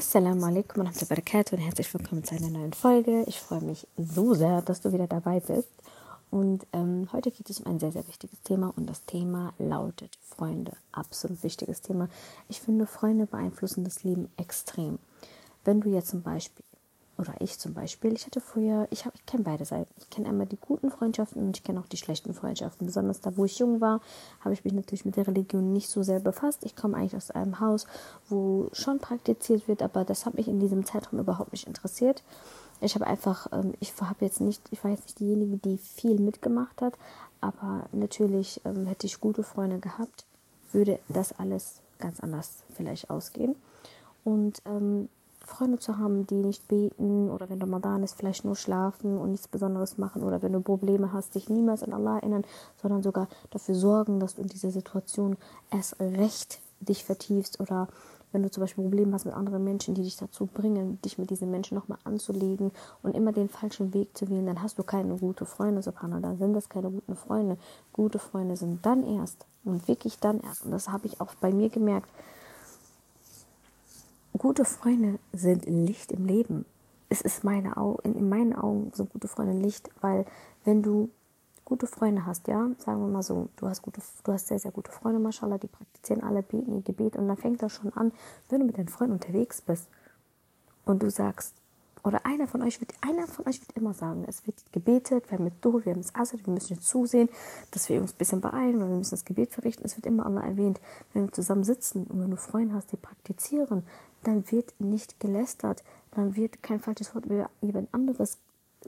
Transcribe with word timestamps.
Assalamu 0.00 0.46
alaikum 0.46 0.86
wa 0.86 0.90
barakatuh 1.10 1.56
und 1.56 1.62
herzlich 1.62 1.92
willkommen 1.92 2.24
zu 2.24 2.34
einer 2.34 2.48
neuen 2.48 2.72
Folge. 2.72 3.22
Ich 3.26 3.38
freue 3.38 3.60
mich 3.60 3.86
so 3.98 4.32
sehr, 4.32 4.62
dass 4.62 4.80
du 4.80 4.94
wieder 4.94 5.06
dabei 5.06 5.40
bist. 5.40 5.68
Und 6.30 6.66
ähm, 6.72 7.06
heute 7.12 7.30
geht 7.30 7.50
es 7.50 7.60
um 7.60 7.66
ein 7.66 7.78
sehr, 7.78 7.92
sehr 7.92 8.08
wichtiges 8.08 8.40
Thema 8.40 8.72
und 8.76 8.88
das 8.88 9.04
Thema 9.04 9.52
lautet 9.58 10.16
Freunde. 10.22 10.72
Absolut 10.90 11.42
wichtiges 11.42 11.82
Thema. 11.82 12.08
Ich 12.48 12.62
finde, 12.62 12.86
Freunde 12.86 13.26
beeinflussen 13.26 13.84
das 13.84 14.02
Leben 14.02 14.30
extrem. 14.38 14.98
Wenn 15.66 15.82
du 15.82 15.90
jetzt 15.90 16.08
zum 16.08 16.22
Beispiel 16.22 16.64
oder 17.20 17.34
ich 17.40 17.58
zum 17.58 17.74
Beispiel, 17.74 18.14
ich 18.14 18.24
hatte 18.24 18.40
früher, 18.40 18.88
ich, 18.90 19.04
ich 19.12 19.26
kenne 19.26 19.44
beide 19.44 19.64
Seiten. 19.64 19.92
Ich 19.98 20.08
kenne 20.08 20.28
einmal 20.28 20.46
die 20.46 20.56
guten 20.56 20.90
Freundschaften 20.90 21.42
und 21.42 21.56
ich 21.56 21.62
kenne 21.62 21.78
auch 21.78 21.86
die 21.86 21.98
schlechten 21.98 22.32
Freundschaften. 22.32 22.86
Besonders 22.86 23.20
da, 23.20 23.36
wo 23.36 23.44
ich 23.44 23.58
jung 23.58 23.80
war, 23.80 24.00
habe 24.40 24.54
ich 24.54 24.64
mich 24.64 24.72
natürlich 24.72 25.04
mit 25.04 25.16
der 25.16 25.26
Religion 25.26 25.72
nicht 25.72 25.90
so 25.90 26.02
sehr 26.02 26.20
befasst. 26.20 26.64
Ich 26.64 26.74
komme 26.74 26.96
eigentlich 26.96 27.16
aus 27.16 27.30
einem 27.30 27.60
Haus, 27.60 27.86
wo 28.28 28.68
schon 28.72 28.98
praktiziert 28.98 29.68
wird, 29.68 29.82
aber 29.82 30.04
das 30.04 30.24
hat 30.24 30.34
mich 30.34 30.48
in 30.48 30.60
diesem 30.60 30.86
Zeitraum 30.86 31.20
überhaupt 31.20 31.52
nicht 31.52 31.66
interessiert. 31.66 32.22
Ich 32.80 32.94
habe 32.94 33.06
einfach, 33.06 33.48
ähm, 33.52 33.74
ich 33.80 33.92
habe 34.00 34.24
jetzt 34.24 34.40
nicht, 34.40 34.62
ich 34.70 34.82
war 34.82 34.90
jetzt 34.90 35.04
nicht 35.04 35.20
diejenige, 35.20 35.58
die 35.58 35.76
viel 35.76 36.18
mitgemacht 36.18 36.80
hat, 36.80 36.94
aber 37.42 37.84
natürlich 37.92 38.62
ähm, 38.64 38.86
hätte 38.86 39.06
ich 39.06 39.20
gute 39.20 39.42
Freunde 39.42 39.78
gehabt, 39.78 40.24
würde 40.72 40.98
das 41.08 41.38
alles 41.38 41.80
ganz 41.98 42.20
anders 42.20 42.62
vielleicht 42.74 43.10
ausgehen. 43.10 43.56
Und 44.24 44.62
ähm, 44.64 45.08
Freunde 45.50 45.78
zu 45.78 45.98
haben, 45.98 46.26
die 46.26 46.36
nicht 46.36 46.68
beten 46.68 47.30
oder 47.30 47.50
wenn 47.50 47.60
Ramadan 47.60 48.02
ist, 48.02 48.14
vielleicht 48.14 48.44
nur 48.44 48.56
schlafen 48.56 49.18
und 49.18 49.32
nichts 49.32 49.48
Besonderes 49.48 49.98
machen 49.98 50.22
oder 50.22 50.42
wenn 50.42 50.52
du 50.52 50.60
Probleme 50.60 51.12
hast, 51.12 51.34
dich 51.34 51.48
niemals 51.48 51.82
an 51.82 51.92
Allah 51.92 52.18
erinnern, 52.18 52.44
sondern 52.80 53.02
sogar 53.02 53.28
dafür 53.50 53.74
sorgen, 53.74 54.20
dass 54.20 54.36
du 54.36 54.42
in 54.42 54.48
dieser 54.48 54.70
Situation 54.70 55.36
erst 55.70 56.00
recht 56.00 56.60
dich 56.80 57.04
vertiefst 57.04 57.60
oder 57.60 57.88
wenn 58.32 58.42
du 58.42 58.50
zum 58.50 58.62
Beispiel 58.62 58.84
Probleme 58.84 59.12
hast 59.12 59.24
mit 59.24 59.34
anderen 59.34 59.64
Menschen, 59.64 59.94
die 59.94 60.02
dich 60.02 60.16
dazu 60.16 60.46
bringen, 60.46 61.00
dich 61.02 61.18
mit 61.18 61.30
diesen 61.30 61.50
Menschen 61.50 61.74
nochmal 61.74 61.98
anzulegen 62.04 62.70
und 63.02 63.16
immer 63.16 63.32
den 63.32 63.48
falschen 63.48 63.92
Weg 63.92 64.16
zu 64.16 64.28
wählen, 64.30 64.46
dann 64.46 64.62
hast 64.62 64.78
du 64.78 64.84
keine 64.84 65.16
gute 65.16 65.46
Freunde, 65.46 65.82
Subhanallah. 65.82 66.20
Dann 66.20 66.38
sind 66.38 66.54
das 66.54 66.68
keine 66.68 66.90
guten 66.90 67.16
Freunde. 67.16 67.58
Gute 67.92 68.18
Freunde 68.18 68.56
sind 68.56 68.86
dann 68.86 69.04
erst 69.04 69.46
und 69.64 69.88
wirklich 69.88 70.20
dann 70.20 70.40
erst. 70.40 70.64
Und 70.64 70.70
das 70.70 70.88
habe 70.88 71.08
ich 71.08 71.20
auch 71.20 71.34
bei 71.40 71.52
mir 71.52 71.70
gemerkt 71.70 72.08
gute 74.40 74.64
Freunde 74.64 75.18
sind 75.34 75.66
Licht 75.66 76.12
im 76.12 76.24
Leben. 76.24 76.64
Es 77.10 77.20
ist 77.20 77.44
meine 77.44 77.76
Au 77.76 77.98
in 78.04 78.30
meinen 78.30 78.54
Augen 78.54 78.90
sind 78.94 79.12
gute 79.12 79.28
Freunde 79.28 79.52
Licht, 79.52 79.90
weil 80.00 80.24
wenn 80.64 80.82
du 80.82 81.10
gute 81.66 81.86
Freunde 81.86 82.24
hast, 82.24 82.48
ja, 82.48 82.70
sagen 82.78 83.02
wir 83.02 83.08
mal 83.08 83.22
so, 83.22 83.50
du 83.56 83.68
hast 83.68 83.82
gute, 83.82 84.00
du 84.24 84.32
hast 84.32 84.46
sehr, 84.46 84.58
sehr 84.58 84.70
gute 84.70 84.90
Freunde, 84.90 85.20
mashallah, 85.20 85.58
die 85.58 85.66
praktizieren 85.66 86.22
alle, 86.22 86.42
beten 86.42 86.74
ihr 86.74 86.80
Gebet 86.80 87.16
und 87.16 87.28
dann 87.28 87.36
fängt 87.36 87.62
das 87.62 87.72
schon 87.72 87.92
an, 87.92 88.12
wenn 88.48 88.60
du 88.60 88.66
mit 88.66 88.78
deinen 88.78 88.88
Freunden 88.88 89.12
unterwegs 89.12 89.60
bist 89.60 89.90
und 90.86 91.02
du 91.02 91.10
sagst, 91.10 91.54
oder 92.02 92.24
einer 92.26 92.46
von 92.46 92.62
euch 92.62 92.80
wird, 92.80 92.92
einer 93.00 93.26
von 93.26 93.46
euch 93.46 93.60
wird 93.60 93.72
immer 93.76 93.94
sagen, 93.94 94.24
es 94.26 94.46
wird 94.46 94.56
gebetet, 94.72 95.30
wir 95.30 95.38
haben 95.38 95.44
mit 95.44 95.64
Dur, 95.64 95.84
wir 95.84 95.92
haben 95.92 96.02
das 96.02 96.14
Asad, 96.14 96.46
wir 96.46 96.52
müssen 96.52 96.80
zusehen, 96.80 97.28
dass 97.70 97.88
wir 97.88 98.00
uns 98.00 98.12
ein 98.12 98.18
bisschen 98.18 98.40
beeilen 98.40 98.76
oder 98.76 98.88
wir 98.88 98.96
müssen 98.96 99.10
das 99.10 99.24
Gebet 99.24 99.52
verrichten. 99.52 99.84
Es 99.84 99.96
wird 99.96 100.06
immer 100.06 100.26
Allah 100.26 100.42
erwähnt. 100.42 100.80
Wenn 101.12 101.24
wir 101.24 101.32
zusammen 101.32 101.64
sitzen 101.64 102.04
und 102.04 102.20
wenn 102.20 102.30
du 102.30 102.36
Freunde 102.36 102.74
hast, 102.74 102.92
die 102.92 102.96
praktizieren, 102.96 103.84
dann 104.22 104.50
wird 104.50 104.74
nicht 104.78 105.20
gelästert, 105.20 105.82
dann 106.12 106.36
wird 106.36 106.62
kein 106.62 106.80
falsches 106.80 107.14
Wort 107.14 107.26
über 107.26 107.50
jemand 107.60 107.92
anderes 107.94 108.38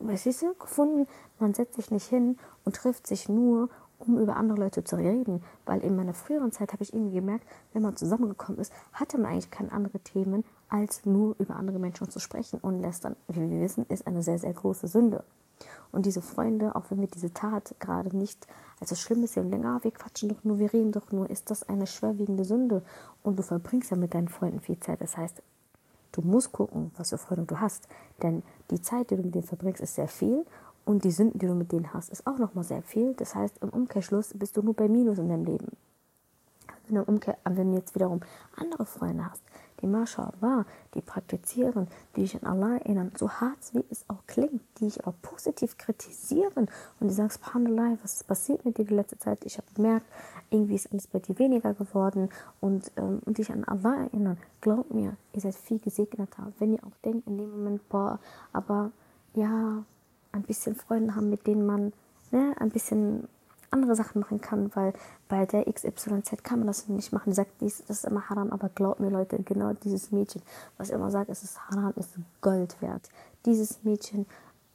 was 0.01 0.27
ist 0.27 0.45
gefunden. 0.59 1.07
Man 1.39 1.55
setzt 1.55 1.75
sich 1.75 1.91
nicht 1.91 2.09
hin 2.09 2.39
und 2.65 2.77
trifft 2.77 3.07
sich 3.07 3.29
nur, 3.29 3.69
um 4.07 4.19
über 4.19 4.37
andere 4.37 4.59
Leute 4.59 4.85
zu 4.85 4.97
reden. 4.97 5.43
Weil 5.65 5.81
in 5.81 5.97
meiner 5.97 6.15
früheren 6.15 6.53
Zeit 6.53 6.73
habe 6.73 6.83
ich 6.83 6.93
irgendwie 6.93 7.15
gemerkt, 7.15 7.47
wenn 7.73 7.83
man 7.83 7.97
zusammengekommen 7.97 8.61
ist, 8.61 8.73
hatte 8.93 9.19
man 9.19 9.33
eigentlich 9.33 9.51
keine 9.51 9.73
anderen 9.73 10.03
Themen, 10.05 10.45
als 10.69 11.05
nur 11.05 11.37
über 11.39 11.57
andere 11.57 11.79
Menschen 11.79 12.09
zu 12.11 12.19
sprechen. 12.19 12.59
Und 12.61 12.81
lästern, 12.81 13.17
wie 13.29 13.51
wir 13.51 13.61
wissen, 13.61 13.87
ist 13.89 14.07
eine 14.07 14.23
sehr, 14.23 14.39
sehr 14.39 14.53
große 14.53 14.89
Sünde. 14.89 15.25
Und 15.93 16.07
diese 16.07 16.23
Freunde, 16.23 16.75
auch 16.75 16.85
wenn 16.91 17.01
wir 17.01 17.07
diese 17.07 17.33
Tat 17.33 17.75
gerade 17.79 18.17
nicht 18.17 18.47
als 18.81 18.91
das 18.91 19.01
Schlimme 19.01 19.27
sehen, 19.27 19.51
denken, 19.51 19.67
ah, 19.67 19.79
wir 19.83 19.91
quatschen 19.91 20.31
doch 20.31 20.43
nur, 20.43 20.59
wir 20.59 20.73
reden 20.73 20.91
doch 20.91 21.13
nur, 21.13 21.29
ist 21.31 21.51
das 21.51 21.69
eine 21.69 21.87
schwerwiegende 21.87 22.45
Sünde. 22.45 22.83
Und 23.23 23.39
du 23.39 23.43
verbringst 23.43 23.91
ja 23.91 23.97
mit 23.97 24.15
deinen 24.15 24.29
Freunden 24.29 24.61
viel 24.61 24.81
Zeit. 24.81 25.01
Das 25.01 25.17
heißt, 25.17 25.43
du 26.13 26.23
musst 26.23 26.53
gucken, 26.53 26.91
was 26.97 27.11
für 27.11 27.19
Freunde 27.19 27.45
du 27.45 27.61
hast. 27.61 27.89
Denn 28.23 28.43
die 28.71 28.81
Zeit, 28.81 29.11
die 29.11 29.17
du 29.17 29.23
mit 29.23 29.35
denen 29.35 29.45
verbringst, 29.45 29.83
ist 29.83 29.95
sehr 29.95 30.09
viel. 30.09 30.45
Und 30.85 31.05
die 31.05 31.11
Sünden, 31.11 31.39
die 31.39 31.47
du 31.47 31.55
mit 31.55 31.73
denen 31.73 31.93
hast, 31.93 32.11
ist 32.11 32.27
auch 32.27 32.39
nochmal 32.39 32.65
sehr 32.65 32.83
viel. 32.83 33.15
Das 33.15 33.35
heißt, 33.35 33.63
im 33.63 33.69
Umkehrschluss 33.69 34.35
bist 34.35 34.57
du 34.57 34.63
nur 34.63 34.75
bei 34.75 34.89
Minus 34.89 35.19
in 35.19 35.29
deinem 35.29 35.45
Leben. 35.45 35.69
Wenn 36.89 36.97
du, 36.97 37.03
Umkehr, 37.05 37.39
wenn 37.45 37.71
du 37.71 37.79
jetzt 37.79 37.95
wiederum 37.95 38.21
andere 38.57 38.85
Freunde 38.85 39.31
hast, 39.31 39.43
die 39.81 39.87
MashaAllah, 39.87 40.65
die 40.95 41.01
praktizieren, 41.01 41.89
die 42.15 42.23
dich 42.23 42.35
an 42.41 42.49
Allah 42.49 42.77
erinnern, 42.77 43.13
so 43.17 43.29
hart 43.29 43.59
wie 43.73 43.85
es 43.91 44.05
auch 44.09 44.27
klingt, 44.27 44.63
die 44.79 44.85
dich 44.85 45.01
aber 45.05 45.15
positiv 45.23 45.77
kritisieren 45.77 46.69
und 47.01 47.09
die 47.09 47.15
sagen, 47.15 47.31
Subhanallah, 47.31 47.99
was 48.03 48.15
ist 48.15 48.27
passiert 48.27 48.65
mit 48.65 48.79
dir 48.79 48.85
die 48.85 48.95
letzte 48.95 49.19
Zeit? 49.19 49.45
Ich 49.45 49.59
habe 49.59 49.67
gemerkt, 49.75 50.07
irgendwie 50.51 50.75
ist 50.75 50.93
alles 50.93 51.07
bei 51.07 51.19
dir 51.19 51.39
weniger 51.39 51.75
geworden 51.75 52.31
und, 52.61 52.91
ähm, 52.97 53.21
und 53.25 53.39
dich 53.39 53.51
an 53.51 53.65
Allah 53.65 54.05
erinnern. 54.05 54.39
Glaub 54.61 54.93
mir, 54.93 55.17
ihr 55.33 55.41
seid 55.41 55.55
viel 55.55 55.79
gesegneter. 55.79 56.53
Wenn 56.59 56.75
ihr 56.75 56.85
auch 56.85 56.97
denkt 57.05 57.27
in 57.27 57.39
dem 57.39 57.51
Moment, 57.51 57.89
boah, 57.89 58.19
aber 58.53 58.93
ja, 59.35 59.85
ein 60.33 60.43
bisschen 60.43 60.75
Freunde 60.75 61.15
haben, 61.15 61.31
mit 61.31 61.47
denen 61.47 61.65
man 61.67 61.93
ne, 62.31 62.55
ein 62.59 62.71
bisschen 62.71 63.29
andere 63.73 63.97
Sachen 63.97 64.21
machen 64.21 64.41
kann, 64.41 64.71
weil 64.75 64.93
bei 65.29 65.47
der 65.47 65.65
XYZ 65.65 66.43
kann 66.43 66.59
man 66.59 66.67
das 66.67 66.89
nicht 66.89 67.13
machen. 67.13 67.33
Sagt, 67.33 67.61
dies, 67.61 67.83
das 67.87 67.99
ist 67.99 68.05
immer 68.05 68.29
haram, 68.29 68.51
aber 68.51 68.69
glaubt 68.69 69.01
mir 69.01 69.11
Leute, 69.11 69.43
genau 69.43 69.73
dieses 69.73 70.13
Mädchen, 70.13 70.43
was 70.77 70.91
immer 70.91 71.11
sagt, 71.11 71.31
es 71.31 71.43
ist 71.43 71.59
haram, 71.69 71.93
ist 71.97 72.11
Gold 72.41 72.81
wert. 72.83 73.09
Dieses 73.47 73.83
Mädchen 73.83 74.27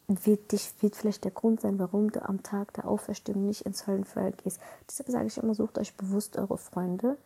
wird, 0.08 0.52
dich, 0.52 0.74
wird 0.82 0.96
vielleicht 0.96 1.26
der 1.26 1.32
Grund 1.32 1.62
sein, 1.62 1.80
warum 1.80 2.12
du 2.12 2.28
am 2.28 2.42
Tag 2.42 2.74
der 2.74 2.88
Auferstehung 2.88 3.46
nicht 3.46 3.62
ins 3.64 3.88
Höllenfeuer 3.88 4.32
gehst. 4.32 4.60
Deshalb 4.88 5.10
sage 5.10 5.28
ich 5.28 5.38
immer, 5.38 5.54
sucht 5.54 5.78
euch 5.78 5.96
bewusst 5.96 6.38
eure 6.38 6.58
Freunde, 6.58 7.18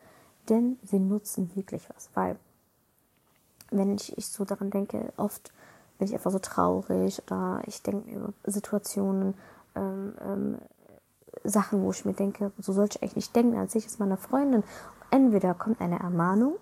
denn 0.49 0.77
sie 0.83 0.99
nutzen 0.99 1.55
wirklich 1.55 1.87
was. 1.95 2.09
Weil, 2.15 2.37
wenn 3.69 3.95
ich, 3.95 4.17
ich 4.17 4.27
so 4.27 4.45
daran 4.45 4.71
denke, 4.71 5.13
oft 5.15 5.53
bin 6.01 6.07
ich 6.07 6.15
einfach 6.15 6.31
so 6.31 6.39
traurig 6.39 7.21
oder 7.27 7.61
ich 7.67 7.83
denke 7.83 8.09
über 8.09 8.33
Situationen, 8.43 9.35
ähm, 9.75 10.13
ähm, 10.19 10.57
Sachen, 11.43 11.83
wo 11.83 11.91
ich 11.91 12.05
mir 12.05 12.13
denke, 12.13 12.51
so 12.57 12.73
sollte 12.73 12.97
ich 12.97 13.03
eigentlich 13.03 13.15
nicht 13.17 13.35
denken, 13.35 13.55
als 13.55 13.75
ich 13.75 13.85
ist 13.85 13.99
meine 13.99 14.17
Freundin. 14.17 14.63
Entweder 15.11 15.53
kommt 15.53 15.79
eine 15.79 15.99
Ermahnung, 15.99 16.55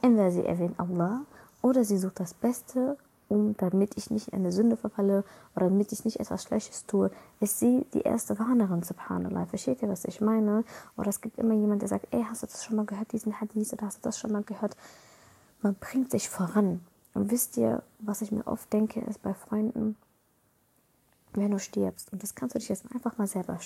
entweder 0.00 0.30
sie 0.30 0.46
erwähnt 0.46 0.80
Allah 0.80 1.20
oder 1.60 1.84
sie 1.84 1.98
sucht 1.98 2.20
das 2.20 2.32
Beste, 2.32 2.96
um 3.28 3.54
damit 3.58 3.98
ich 3.98 4.08
nicht 4.08 4.28
in 4.28 4.38
eine 4.38 4.50
Sünde 4.50 4.78
verfalle 4.78 5.24
oder 5.54 5.66
damit 5.66 5.92
ich 5.92 6.06
nicht 6.06 6.18
etwas 6.18 6.44
Schlechtes 6.44 6.86
tue, 6.86 7.10
ist 7.40 7.58
sie 7.58 7.84
die 7.92 8.00
erste 8.00 8.38
Warnerin, 8.38 8.82
subhanallah. 8.82 9.44
Versteht 9.44 9.82
ihr, 9.82 9.90
was 9.90 10.06
ich 10.06 10.22
meine? 10.22 10.64
Oder 10.96 11.10
es 11.10 11.20
gibt 11.20 11.38
immer 11.38 11.52
jemand, 11.52 11.82
der 11.82 11.90
sagt, 11.90 12.06
ey, 12.12 12.24
hast 12.26 12.42
du 12.42 12.46
das 12.46 12.64
schon 12.64 12.76
mal 12.76 12.86
gehört, 12.86 13.12
diesen 13.12 13.38
Hadith, 13.42 13.74
oder 13.74 13.84
hast 13.84 13.98
du 13.98 14.08
das 14.08 14.18
schon 14.18 14.32
mal 14.32 14.42
gehört? 14.42 14.74
Man 15.60 15.74
bringt 15.74 16.10
sich 16.10 16.30
voran. 16.30 16.80
Und 17.16 17.30
wisst 17.30 17.56
ihr, 17.56 17.82
was 17.98 18.20
ich 18.20 18.30
mir 18.30 18.46
oft 18.46 18.70
denke, 18.74 19.00
ist 19.00 19.22
bei 19.22 19.32
Freunden, 19.32 19.96
wenn 21.32 21.50
du 21.50 21.58
stirbst, 21.58 22.12
und 22.12 22.22
das 22.22 22.34
kannst 22.34 22.54
du 22.54 22.58
dich 22.58 22.68
jetzt 22.68 22.84
einfach 22.92 23.16
mal 23.16 23.26
selber 23.26 23.58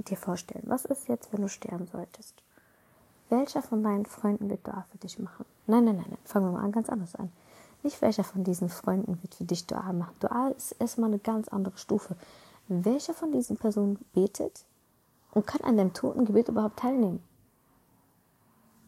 dir 0.00 0.16
vorstellen, 0.18 0.64
was 0.66 0.84
ist 0.84 1.08
jetzt, 1.08 1.32
wenn 1.32 1.40
du 1.40 1.48
sterben 1.48 1.86
solltest? 1.86 2.42
Welcher 3.30 3.62
von 3.62 3.82
deinen 3.82 4.04
Freunden 4.04 4.50
wird 4.50 4.66
Dua 4.66 4.84
für 4.90 4.98
dich 4.98 5.18
machen? 5.18 5.46
Nein, 5.66 5.86
nein, 5.86 5.96
nein, 5.96 6.04
nein. 6.10 6.18
fangen 6.26 6.44
wir 6.44 6.58
mal 6.58 6.62
an, 6.62 6.72
ganz 6.72 6.90
anders 6.90 7.14
an. 7.14 7.32
Nicht 7.82 8.02
welcher 8.02 8.22
von 8.22 8.44
diesen 8.44 8.68
Freunden 8.68 9.18
wird 9.22 9.34
für 9.34 9.44
dich 9.44 9.66
Dua 9.66 9.90
machen. 9.94 10.14
Dua 10.20 10.48
ist 10.48 10.72
erstmal 10.72 11.08
eine 11.08 11.18
ganz 11.18 11.48
andere 11.48 11.78
Stufe. 11.78 12.16
Welcher 12.68 13.14
von 13.14 13.32
diesen 13.32 13.56
Personen 13.56 13.98
betet 14.12 14.66
und 15.32 15.46
kann 15.46 15.62
an 15.62 15.78
dem 15.78 15.94
Totengebet 15.94 16.48
überhaupt 16.48 16.80
teilnehmen? 16.80 17.22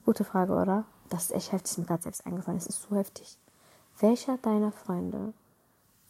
Gute 0.04 0.24
Frage, 0.24 0.52
oder? 0.52 0.84
Das 1.08 1.24
ist 1.24 1.32
echt 1.32 1.52
heftig, 1.52 1.70
ist 1.70 1.78
mir 1.78 1.86
gerade 1.86 2.02
selbst 2.02 2.26
eingefallen. 2.26 2.58
Es 2.58 2.66
ist 2.66 2.82
so 2.82 2.94
heftig. 2.94 3.38
Welcher 4.00 4.38
deiner 4.38 4.72
Freunde 4.72 5.32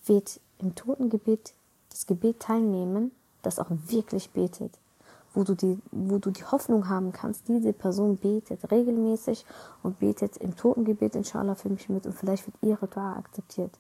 wird 0.04 0.40
im 0.58 0.74
Totengebet 0.74 1.54
das 1.90 2.06
Gebet 2.06 2.40
teilnehmen, 2.40 3.12
das 3.42 3.58
auch 3.58 3.70
wirklich 3.70 4.30
betet? 4.30 4.78
wo 5.36 5.44
du 5.44 5.54
die, 5.54 5.78
wo 5.92 6.18
du 6.18 6.30
die 6.30 6.44
Hoffnung 6.44 6.88
haben 6.88 7.12
kannst, 7.12 7.46
diese 7.46 7.74
Person 7.74 8.16
betet 8.16 8.70
regelmäßig 8.70 9.44
und 9.82 9.98
betet 9.98 10.38
im 10.38 10.56
Totengebet 10.56 11.14
inshallah 11.14 11.54
für 11.54 11.68
mich 11.68 11.90
mit 11.90 12.06
und 12.06 12.14
vielleicht 12.14 12.46
wird 12.46 12.56
ihre 12.62 12.88
Dua 12.88 13.12
akzeptiert. 13.12 13.78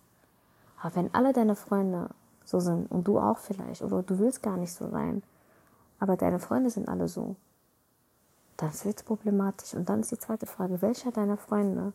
Aber 0.80 0.94
wenn 0.96 1.14
alle 1.14 1.32
deine 1.32 1.56
Freunde 1.56 2.10
so 2.44 2.60
sind 2.60 2.90
und 2.90 3.08
du 3.08 3.18
auch 3.18 3.38
vielleicht 3.38 3.80
oder 3.80 4.02
du 4.02 4.18
willst 4.18 4.42
gar 4.42 4.58
nicht 4.58 4.72
so 4.72 4.90
sein, 4.90 5.22
aber 5.98 6.18
deine 6.18 6.38
Freunde 6.38 6.68
sind 6.68 6.90
alle 6.90 7.08
so, 7.08 7.36
dann 8.58 8.70
wird 8.84 8.98
es 8.98 9.02
problematisch. 9.02 9.72
Und 9.74 9.88
dann 9.88 10.00
ist 10.00 10.12
die 10.12 10.18
zweite 10.18 10.44
Frage, 10.44 10.82
welcher 10.82 11.10
deiner 11.10 11.38
Freunde 11.38 11.94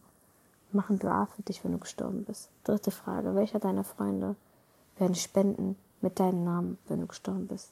machen 0.73 0.99
Dua 0.99 1.27
für 1.27 1.41
dich, 1.41 1.63
wenn 1.63 1.71
du 1.71 1.77
gestorben 1.77 2.23
bist? 2.23 2.49
Dritte 2.63 2.91
Frage, 2.91 3.35
welcher 3.35 3.59
deiner 3.59 3.83
Freunde 3.83 4.35
werden 4.97 5.15
spenden 5.15 5.75
mit 6.01 6.19
deinem 6.19 6.43
Namen, 6.43 6.77
wenn 6.87 7.01
du 7.01 7.07
gestorben 7.07 7.47
bist? 7.47 7.71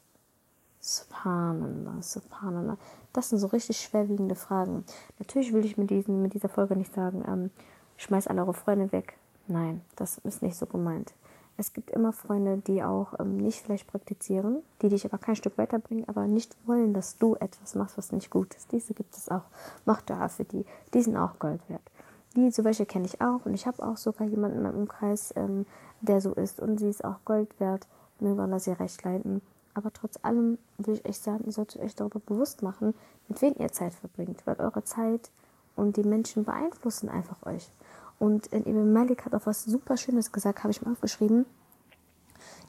Subhanallah, 0.79 2.01
Subhanallah. 2.01 2.77
Das 3.11 3.29
sind 3.29 3.39
so 3.39 3.47
richtig 3.47 3.81
schwerwiegende 3.81 4.35
Fragen. 4.35 4.85
Natürlich 5.17 5.53
will 5.53 5.65
ich 5.65 5.77
mit, 5.77 5.89
diesen, 5.89 6.21
mit 6.21 6.33
dieser 6.33 6.49
Folge 6.49 6.75
nicht 6.75 6.93
sagen, 6.93 7.23
ähm, 7.27 7.51
schmeißt 7.97 8.29
alle 8.29 8.41
eure 8.41 8.53
Freunde 8.53 8.91
weg. 8.91 9.17
Nein, 9.47 9.81
das 9.95 10.19
ist 10.19 10.41
nicht 10.41 10.55
so 10.55 10.65
gemeint. 10.65 11.13
Es 11.57 11.73
gibt 11.73 11.91
immer 11.91 12.13
Freunde, 12.13 12.61
die 12.65 12.81
auch 12.83 13.19
ähm, 13.19 13.35
nicht 13.35 13.59
vielleicht 13.59 13.87
praktizieren, 13.87 14.63
die 14.81 14.87
dich 14.87 15.03
aber 15.03 15.17
kein 15.17 15.35
Stück 15.35 15.57
weiterbringen, 15.57 16.07
aber 16.07 16.25
nicht 16.25 16.55
wollen, 16.65 16.93
dass 16.93 17.17
du 17.17 17.35
etwas 17.35 17.75
machst, 17.75 17.97
was 17.97 18.13
nicht 18.13 18.29
gut 18.29 18.55
ist. 18.55 18.71
Diese 18.71 18.93
gibt 18.93 19.17
es 19.17 19.27
auch. 19.27 19.43
Mach 19.83 20.01
da 20.01 20.29
für 20.29 20.45
die. 20.45 20.65
Die 20.93 21.01
sind 21.01 21.17
auch 21.17 21.37
Gold 21.37 21.59
wert. 21.67 21.88
Die, 22.35 22.51
so 22.51 22.63
welche 22.63 22.85
kenne 22.85 23.05
ich 23.05 23.21
auch 23.21 23.45
und 23.45 23.53
ich 23.53 23.65
habe 23.65 23.85
auch 23.85 23.97
sogar 23.97 24.27
jemanden 24.27 24.57
in 24.57 24.63
meinem 24.63 24.81
Umkreis, 24.81 25.33
ähm, 25.35 25.65
der 26.01 26.21
so 26.21 26.33
ist 26.33 26.59
und 26.59 26.77
sie 26.77 26.89
ist 26.89 27.03
auch 27.03 27.25
Gold 27.25 27.59
wert. 27.59 27.87
Möge 28.19 28.41
Allah 28.41 28.59
sie 28.59 28.71
recht 28.71 29.03
leiten. 29.03 29.41
Aber 29.73 29.91
trotz 29.93 30.19
allem 30.23 30.57
will 30.77 30.95
ich 30.95 31.05
echt 31.05 31.23
sagen, 31.23 31.45
ihr 31.45 31.51
solltet 31.51 31.81
euch 31.81 31.95
darüber 31.95 32.19
bewusst 32.19 32.61
machen, 32.61 32.93
mit 33.27 33.41
wem 33.41 33.55
ihr 33.57 33.71
Zeit 33.71 33.93
verbringt, 33.93 34.45
weil 34.45 34.57
eure 34.59 34.83
Zeit 34.83 35.31
und 35.75 35.95
die 35.95 36.03
Menschen 36.03 36.43
beeinflussen 36.43 37.09
einfach 37.09 37.45
euch. 37.45 37.71
Und 38.19 38.51
äh, 38.51 38.59
Ibn 38.59 38.91
Malik 38.91 39.25
hat 39.25 39.33
auch 39.33 39.45
was 39.45 39.63
super 39.63 39.97
Schönes 39.97 40.31
gesagt, 40.31 40.59
habe 40.59 40.71
ich 40.71 40.81
mal 40.81 40.91
aufgeschrieben. 40.91 41.45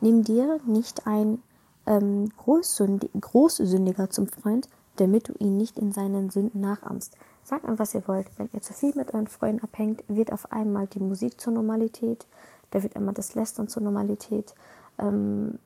Nimm 0.01 0.23
dir 0.23 0.61
nicht 0.67 1.07
ein 1.07 1.43
ähm, 1.87 2.31
Großsündiger 2.37 4.11
zum 4.11 4.29
Freund, 4.29 4.69
damit 4.97 5.29
du 5.29 5.33
ihn 5.39 5.57
nicht 5.57 5.79
in 5.79 5.93
seinen 5.93 6.31
Sünden 6.31 6.61
nachahmst. 6.61 7.17
Sagt 7.45 7.65
an, 7.65 7.79
was 7.79 7.95
ihr 7.95 8.07
wollt. 8.07 8.27
Wenn 8.37 8.49
ihr 8.53 8.61
zu 8.61 8.73
viel 8.73 8.95
mit 8.95 9.13
euren 9.13 9.27
Freunden 9.27 9.63
abhängt, 9.63 10.05
wird 10.09 10.33
auf 10.33 10.53
einmal 10.53 10.87
die 10.87 11.01
Musik 11.01 11.41
zur 11.41 11.53
Normalität, 11.53 12.27
da 12.71 12.83
wird 12.83 12.97
einmal 12.97 13.15
das 13.15 13.35
Lästern 13.35 13.69
zur 13.69 13.83
Normalität. 13.83 14.55
Ähm, 14.99 15.59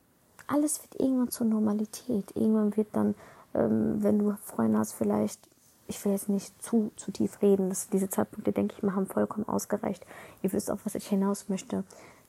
alles 0.47 0.81
wird 0.81 0.99
irgendwann 0.99 1.29
zur 1.29 1.47
Normalität. 1.47 2.35
Irgendwann 2.35 2.75
wird 2.75 2.87
dann, 2.93 3.15
ähm, 3.53 4.03
wenn 4.03 4.19
du 4.19 4.35
Freunde 4.43 4.79
hast, 4.79 4.93
vielleicht 4.93 5.39
ich 5.87 6.03
will 6.03 6.13
jetzt 6.13 6.29
nicht 6.29 6.61
zu, 6.61 6.91
zu 6.95 7.11
tief 7.11 7.41
reden. 7.41 7.69
Das, 7.69 7.89
diese 7.89 8.09
Zeitpunkte, 8.09 8.51
denke 8.51 8.75
ich 8.75 8.83
mal, 8.83 8.95
haben 8.95 9.05
vollkommen 9.05 9.47
ausgereicht. 9.47 10.05
Ihr 10.41 10.51
wisst 10.53 10.71
auch, 10.71 10.79
was 10.83 10.95
ich 10.95 11.07
hinaus 11.07 11.49
möchte. 11.49 11.83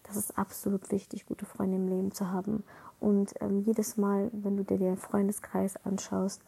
Das 0.04 0.16
ist 0.16 0.38
absolut 0.38 0.90
wichtig, 0.90 1.26
gute 1.26 1.46
Freunde 1.46 1.76
im 1.76 1.88
Leben 1.88 2.12
zu 2.12 2.30
haben. 2.30 2.64
Und 3.00 3.34
ähm, 3.40 3.62
jedes 3.64 3.96
Mal, 3.96 4.30
wenn 4.32 4.56
du 4.56 4.64
dir 4.64 4.78
den 4.78 4.96
Freundeskreis 4.96 5.76
anschaust, 5.84 6.42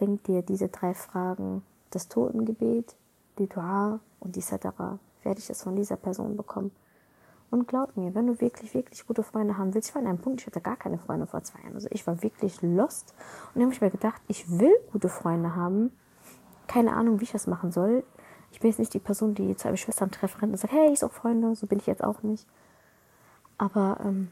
denk 0.00 0.24
dir 0.24 0.42
diese 0.42 0.68
drei 0.68 0.94
Fragen, 0.94 1.62
das 1.94 2.08
Totengebet, 2.08 2.96
die 3.38 3.48
Dua 3.48 4.00
und 4.20 4.36
die 4.36 4.40
Sadara, 4.40 4.98
werde 5.22 5.40
ich 5.40 5.50
es 5.50 5.62
von 5.62 5.76
dieser 5.76 5.96
Person 5.96 6.36
bekommen. 6.36 6.72
Und 7.50 7.68
glaub 7.68 7.96
mir, 7.98 8.14
wenn 8.14 8.26
du 8.26 8.40
wirklich, 8.40 8.72
wirklich 8.72 9.06
gute 9.06 9.22
Freunde 9.22 9.58
haben 9.58 9.74
willst, 9.74 9.90
ich 9.90 9.94
war 9.94 10.00
an 10.00 10.08
einem 10.08 10.18
Punkt, 10.18 10.40
ich 10.40 10.46
hatte 10.46 10.62
gar 10.62 10.76
keine 10.76 10.98
Freunde 10.98 11.26
vor 11.26 11.42
zwei 11.42 11.60
Jahren. 11.60 11.74
Also 11.74 11.88
ich 11.90 12.06
war 12.06 12.22
wirklich 12.22 12.62
lost. 12.62 13.14
Und 13.48 13.56
dann 13.56 13.64
habe 13.64 13.74
ich 13.74 13.80
mir 13.82 13.90
gedacht, 13.90 14.22
ich 14.26 14.58
will 14.58 14.72
gute 14.90 15.10
Freunde 15.10 15.54
haben, 15.54 15.92
keine 16.66 16.94
Ahnung, 16.94 17.20
wie 17.20 17.24
ich 17.24 17.32
das 17.32 17.46
machen 17.46 17.70
soll. 17.70 18.04
Ich 18.52 18.60
bin 18.60 18.70
jetzt 18.70 18.78
nicht 18.78 18.94
die 18.94 18.98
Person, 18.98 19.34
die 19.34 19.54
zu 19.54 19.68
einem 19.68 19.76
Schwestern-Treffen 19.76 20.40
rennt 20.40 20.52
und 20.52 20.58
sagt, 20.58 20.72
hey, 20.72 20.92
ich 20.92 21.00
suche 21.00 21.12
Freunde, 21.12 21.54
so 21.54 21.66
bin 21.66 21.78
ich 21.78 21.86
jetzt 21.86 22.02
auch 22.02 22.22
nicht. 22.22 22.46
Aber 23.58 23.98
ähm, 24.02 24.30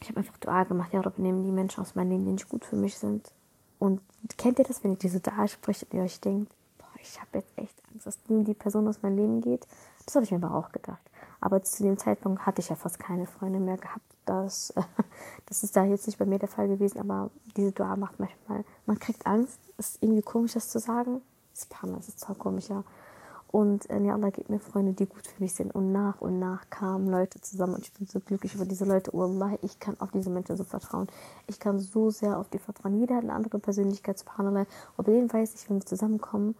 ich 0.00 0.08
habe 0.08 0.20
einfach 0.20 0.38
Dua 0.38 0.64
gemacht, 0.64 0.94
ja, 0.94 1.00
Rob, 1.02 1.18
nehmen 1.18 1.42
die 1.42 1.52
Menschen 1.52 1.82
aus 1.82 1.94
meinem 1.94 2.10
Leben, 2.10 2.24
die 2.24 2.32
nicht 2.32 2.48
gut 2.48 2.64
für 2.64 2.76
mich 2.76 2.96
sind. 2.96 3.30
Und 3.86 4.00
kennt 4.36 4.58
ihr 4.58 4.64
das, 4.64 4.82
wenn 4.82 4.92
ihr 4.92 4.98
diese 4.98 5.20
Dua 5.20 5.46
spricht 5.46 5.84
und 5.84 5.94
ihr 5.94 6.02
euch 6.02 6.20
denkt, 6.20 6.52
boah, 6.76 6.88
ich 7.00 7.20
habe 7.20 7.38
jetzt 7.38 7.56
echt 7.56 7.74
Angst, 7.92 8.06
dass 8.06 8.18
die 8.26 8.54
Person 8.54 8.88
aus 8.88 9.00
meinem 9.00 9.16
Leben 9.16 9.40
geht? 9.40 9.64
Das 10.04 10.16
habe 10.16 10.24
ich 10.24 10.32
mir 10.32 10.44
aber 10.44 10.56
auch 10.56 10.72
gedacht. 10.72 11.00
Aber 11.40 11.62
zu 11.62 11.84
dem 11.84 11.96
Zeitpunkt 11.96 12.44
hatte 12.44 12.60
ich 12.60 12.68
ja 12.68 12.74
fast 12.74 12.98
keine 12.98 13.26
Freunde 13.26 13.60
mehr 13.60 13.76
gehabt. 13.76 14.04
Das, 14.24 14.74
das 15.46 15.62
ist 15.62 15.76
da 15.76 15.84
jetzt 15.84 16.08
nicht 16.08 16.18
bei 16.18 16.24
mir 16.24 16.40
der 16.40 16.48
Fall 16.48 16.66
gewesen, 16.66 16.98
aber 16.98 17.30
diese 17.56 17.70
Dua 17.70 17.94
macht 17.94 18.18
manchmal, 18.18 18.64
man 18.86 18.98
kriegt 18.98 19.24
Angst. 19.24 19.60
Ist 19.78 20.02
irgendwie 20.02 20.22
komisch, 20.22 20.54
das 20.54 20.68
zu 20.68 20.80
sagen. 20.80 21.22
Das 21.52 21.62
ist 21.62 21.74
das 21.80 22.08
ist 22.08 22.20
zwar 22.20 22.34
komisch, 22.34 22.68
ja. 22.68 22.82
Und 23.56 23.88
äh, 23.88 24.02
ja, 24.02 24.12
Allah 24.12 24.28
gibt 24.28 24.50
mir 24.50 24.60
Freunde, 24.60 24.92
die 24.92 25.06
gut 25.06 25.26
für 25.26 25.42
mich 25.42 25.54
sind. 25.54 25.74
Und 25.74 25.90
nach 25.90 26.20
und 26.20 26.38
nach 26.38 26.68
kamen 26.68 27.08
Leute 27.08 27.40
zusammen. 27.40 27.76
Und 27.76 27.86
ich 27.86 27.92
bin 27.94 28.06
so 28.06 28.20
glücklich 28.20 28.54
über 28.54 28.66
diese 28.66 28.84
Leute. 28.84 29.14
Oh 29.14 29.22
Allah, 29.22 29.56
ich 29.62 29.80
kann 29.80 29.98
auf 29.98 30.10
diese 30.10 30.28
Menschen 30.28 30.58
so 30.58 30.64
vertrauen. 30.64 31.06
Ich 31.46 31.58
kann 31.58 31.78
so 31.78 32.10
sehr 32.10 32.38
auf 32.38 32.50
die 32.50 32.58
vertrauen. 32.58 33.00
Jeder 33.00 33.16
hat 33.16 33.22
eine 33.22 33.32
andere 33.32 33.58
Persönlichkeit, 33.58 34.18
subhanallah. 34.18 34.66
Und 34.98 35.06
bei 35.06 35.12
denen 35.12 35.32
weiß 35.32 35.54
ich, 35.54 35.70
wenn 35.70 35.78
wir 35.78 35.86
zusammenkommen, 35.86 36.54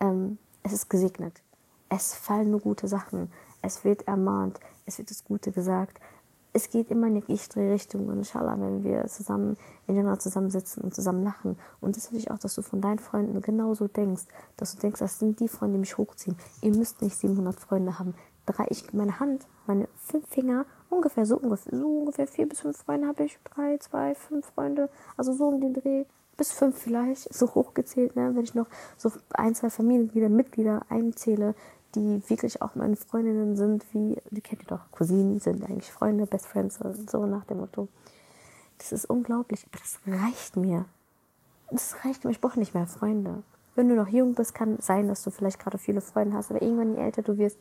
ähm, 0.00 0.38
es 0.62 0.72
ist 0.72 0.88
gesegnet. 0.88 1.42
Es 1.90 2.14
fallen 2.14 2.50
nur 2.50 2.60
gute 2.60 2.88
Sachen. 2.88 3.30
Es 3.60 3.84
wird 3.84 4.08
ermahnt. 4.08 4.60
Es 4.86 4.96
wird 4.96 5.10
das 5.10 5.22
Gute 5.24 5.52
gesagt. 5.52 6.00
Es 6.52 6.70
geht 6.70 6.90
immer 6.90 7.06
in 7.06 7.14
die 7.14 7.32
richtige 7.32 7.70
Richtung. 7.70 8.08
Und 8.08 8.18
inshallah, 8.18 8.58
wenn 8.58 8.82
wir 8.82 9.06
zusammen 9.06 9.56
in 9.86 9.96
Jannah 9.96 10.18
zusammensitzen 10.18 10.82
und 10.82 10.94
zusammen 10.94 11.22
lachen. 11.22 11.56
Und 11.80 11.96
das 11.96 12.10
will 12.10 12.18
ich 12.18 12.30
auch, 12.30 12.38
dass 12.38 12.54
du 12.54 12.62
von 12.62 12.80
deinen 12.80 12.98
Freunden 12.98 13.40
genauso 13.40 13.88
denkst. 13.88 14.24
Dass 14.56 14.74
du 14.74 14.80
denkst, 14.80 15.00
das 15.00 15.18
sind 15.18 15.40
die 15.40 15.48
Freunde, 15.48 15.74
die 15.74 15.80
mich 15.80 15.96
hochziehen. 15.96 16.36
Ihr 16.62 16.74
müsst 16.74 17.02
nicht 17.02 17.16
700 17.16 17.58
Freunde 17.58 17.98
haben. 17.98 18.14
Drei, 18.46 18.66
ich, 18.70 18.92
meine 18.92 19.20
Hand, 19.20 19.46
meine 19.66 19.88
fünf 19.94 20.26
Finger, 20.28 20.66
ungefähr 20.88 21.24
so 21.24 21.36
ungefähr, 21.36 21.78
so 21.78 21.86
ungefähr 21.86 22.26
vier 22.26 22.48
bis 22.48 22.60
fünf 22.60 22.78
Freunde 22.78 23.06
habe 23.06 23.24
ich. 23.24 23.38
Drei, 23.54 23.78
zwei, 23.78 24.14
fünf 24.14 24.46
Freunde. 24.46 24.88
Also 25.16 25.32
so 25.32 25.48
um 25.48 25.60
den 25.60 25.74
Dreh 25.74 26.04
bis 26.40 26.52
fünf 26.52 26.78
vielleicht, 26.78 27.32
so 27.34 27.54
hochgezählt, 27.54 28.16
ne? 28.16 28.34
wenn 28.34 28.44
ich 28.44 28.54
noch 28.54 28.66
so 28.96 29.12
ein, 29.34 29.54
zwei 29.54 29.68
Familienmitglieder, 29.68 30.30
Mitglieder 30.30 30.80
einzähle, 30.88 31.54
die 31.94 32.22
wirklich 32.28 32.62
auch 32.62 32.74
meine 32.74 32.96
Freundinnen 32.96 33.56
sind, 33.56 33.84
wie, 33.92 34.16
die 34.30 34.40
kennt 34.40 34.62
ihr 34.62 34.68
doch, 34.68 34.90
Cousinen 34.92 35.40
sind 35.40 35.64
eigentlich 35.64 35.92
Freunde, 35.92 36.26
Best 36.26 36.46
Friends, 36.46 36.78
so 37.10 37.26
nach 37.26 37.44
dem 37.44 37.58
Motto. 37.58 37.88
Das 38.78 38.92
ist 38.92 39.04
unglaublich, 39.06 39.66
aber 39.70 39.82
das 39.82 40.00
reicht 40.06 40.56
mir. 40.56 40.86
Das 41.70 42.04
reicht 42.04 42.24
mir, 42.24 42.30
ich 42.30 42.40
brauche 42.40 42.58
nicht 42.58 42.74
mehr 42.74 42.86
Freunde. 42.86 43.42
Wenn 43.74 43.88
du 43.88 43.94
noch 43.94 44.08
jung 44.08 44.34
bist, 44.34 44.54
kann 44.54 44.78
sein, 44.80 45.08
dass 45.08 45.22
du 45.22 45.30
vielleicht 45.30 45.58
gerade 45.58 45.78
viele 45.78 46.00
Freunde 46.00 46.36
hast, 46.36 46.50
aber 46.50 46.62
irgendwann, 46.62 46.94
je 46.94 47.02
älter 47.02 47.22
du 47.22 47.38
wirst, 47.38 47.58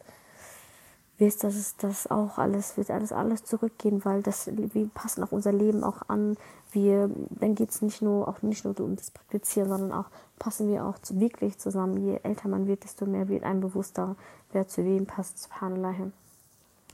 wirst, 1.19 1.43
dass 1.43 1.55
es 1.55 1.75
das 1.77 2.09
auch 2.09 2.37
alles, 2.37 2.77
wird 2.77 2.89
alles, 2.91 3.11
alles 3.11 3.43
zurückgehen, 3.43 4.03
weil 4.05 4.23
das, 4.23 4.49
wir 4.53 4.87
passen 4.89 5.23
auch 5.23 5.31
unser 5.31 5.51
Leben 5.51 5.83
auch 5.83 6.01
an. 6.07 6.37
Wir, 6.71 7.09
dann 7.29 7.55
geht 7.55 7.71
es 7.71 7.81
nicht 7.81 8.01
nur, 8.01 8.27
auch 8.27 8.41
nicht 8.41 8.63
nur 8.63 8.79
um 8.79 8.95
das 8.95 9.11
Praktizieren, 9.11 9.69
sondern 9.69 9.91
auch 9.91 10.05
passen 10.37 10.69
wir 10.69 10.85
auch 10.85 10.97
zu, 10.99 11.19
wirklich 11.19 11.57
zusammen. 11.57 11.97
Je 11.97 12.19
älter 12.23 12.47
man 12.47 12.67
wird, 12.67 12.83
desto 12.83 13.05
mehr 13.05 13.27
wird 13.27 13.43
einem 13.43 13.61
bewusster, 13.61 14.15
wer 14.51 14.67
zu 14.67 14.83
wem 14.83 15.05
passt. 15.05 15.39
Subhanallah. 15.39 16.11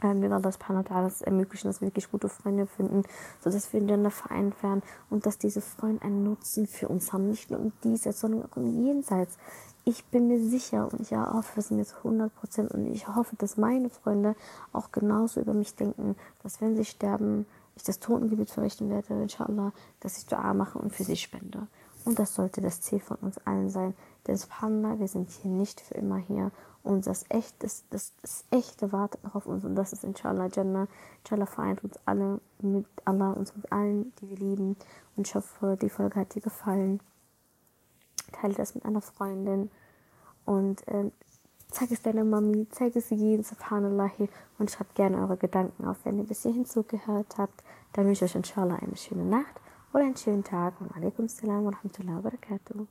Ähm, 0.04 0.22
wir 0.22 0.30
wa 0.30 0.39
das 0.39 1.21
ermöglichen, 1.21 1.68
dass 1.68 1.81
wir 1.81 1.88
wirklich 1.88 2.12
gute 2.12 2.28
Freunde 2.28 2.68
finden, 2.68 3.04
sodass 3.42 3.71
wir 3.71 3.80
ineinander 3.80 4.12
vereint 4.12 4.62
werden 4.62 4.83
und 5.10 5.25
dass 5.25 5.38
diese 5.38 5.62
Freunde 5.62 6.04
einen 6.04 6.24
Nutzen 6.24 6.68
für 6.68 6.89
uns 6.89 7.13
haben. 7.13 7.30
Nicht 7.30 7.50
nur 7.50 7.60
im 7.60 7.71
Diesseits, 7.83 8.19
sondern 8.19 8.44
auch 8.44 8.57
im 8.57 8.83
Jenseits 8.83 9.38
ich 9.88 10.04
bin 10.06 10.28
mir 10.28 10.42
sicher 10.42 10.92
und 10.92 11.00
ich 11.00 11.12
hoffe 11.16 11.60
es 11.60 11.70
mir 11.70 11.86
zu 11.86 11.96
100 11.98 12.34
Prozent 12.36 12.72
und 12.72 12.88
ich 12.88 13.08
hoffe, 13.08 13.36
dass 13.36 13.56
meine 13.56 13.92
Freunde 13.92 14.36
auch 14.74 14.92
genauso 14.92 15.40
über 15.40 15.54
mich 15.54 15.76
denken, 15.76 16.16
dass 16.42 16.59
wenn 16.59 16.76
sie 16.76 16.86
sterben, 16.86 17.45
ich 17.76 17.83
das 17.83 18.00
Totengebet 18.00 18.50
verrichten 18.50 18.90
werde, 18.90 19.21
inshallah, 19.21 19.74
dass 20.00 20.18
ich 20.18 20.26
Dua 20.26 20.54
mache 20.56 20.80
und 20.80 20.92
für 20.92 21.04
sie 21.04 21.18
spende. 21.18 21.68
Und 22.04 22.18
das 22.18 22.33
sollte 22.33 22.62
das 22.62 22.81
Ziel 22.81 23.00
von 23.00 23.18
uns 23.18 23.38
allen 23.45 23.69
sein. 23.69 23.94
Denn 24.26 24.38
subhanallah, 24.38 25.00
wir 25.00 25.07
sind 25.07 25.30
hier 25.30 25.52
nicht 25.52 25.81
für 25.81 25.95
immer 25.95 26.18
hier. 26.18 26.52
Und 26.83 27.06
das 27.06 27.26
Echte, 27.30 27.54
das, 27.59 27.83
das, 27.90 28.14
das 28.21 28.45
Echte 28.52 28.92
wartet 28.92 29.24
noch 29.24 29.36
auf 29.36 29.45
uns. 29.45 29.66
Und 29.66 29.76
das 29.76 29.92
ist 29.92 30.04
inshallah 30.04 30.48
Jannah. 30.52 30.88
Inshallah 31.24 31.48
vereint 31.48 31.83
uns 31.83 31.98
alle 32.06 32.40
mit 32.59 32.86
Allah, 33.06 33.31
uns 33.31 33.56
mit 33.56 33.71
allen, 33.71 34.14
die 34.21 34.30
wir 34.30 34.38
lieben. 34.38 34.78
Und 35.16 35.28
ich 35.28 35.36
hoffe, 35.36 35.78
die 35.81 35.90
Folge 35.90 36.19
hat 36.19 36.36
dir 36.36 36.42
gefallen 36.42 37.02
teile 38.36 38.54
das 38.54 38.76
mit 38.76 38.86
einer 38.86 39.02
Freundin 39.02 39.69
und 40.45 40.87
äh, 40.87 41.11
zeig 41.71 41.92
es 41.92 42.02
deiner 42.02 42.23
Mami, 42.23 42.68
zeig 42.71 42.95
es 42.95 43.09
jedem, 43.09 43.44
subhanallah, 43.44 44.11
und 44.59 44.71
schreibt 44.71 44.95
gerne 44.95 45.18
eure 45.18 45.37
Gedanken 45.37 45.85
auf. 45.85 45.97
Wenn 46.04 46.18
ihr 46.18 46.23
bis 46.23 46.44
hierhin 46.44 46.66
zugehört 46.66 47.37
habt, 47.37 47.64
dann 47.94 48.06
wünsche 48.06 48.25
ich 48.25 48.31
euch 48.31 48.35
inshallah 48.35 48.75
eine 48.75 48.95
schöne 48.95 49.25
Nacht 49.25 49.59
oder 49.94 50.04
einen 50.04 50.18
schönen 50.18 50.44
Tag. 50.44 50.80
Und 50.80 50.95
alaikum 50.95 51.28
salam 51.28 51.66
wa 51.66 51.71
rahmatullahi 51.71 52.16
wa 52.16 52.21
barakatuh. 52.21 52.87